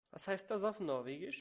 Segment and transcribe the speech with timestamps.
[0.09, 1.29] Was heißt das auf Norwegisch?